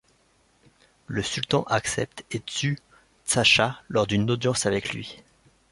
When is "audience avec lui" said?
4.31-5.21